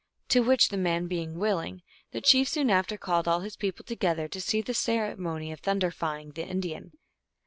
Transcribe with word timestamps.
To 0.29 0.39
which 0.39 0.69
the 0.69 0.77
man 0.79 1.05
being 1.05 1.37
willing, 1.37 1.83
the 2.09 2.21
chief 2.21 2.47
soon 2.49 2.71
after 2.71 2.97
called 2.97 3.27
all 3.27 3.41
his 3.41 3.55
people 3.55 3.85
together 3.85 4.27
to 4.29 4.41
see 4.41 4.61
the 4.63 4.73
ceremony 4.73 5.51
of 5.51 5.61
thunderif 5.61 6.01
ying 6.17 6.31
2 6.31 6.41
the 6.41 6.47
Indian. 6.49 6.93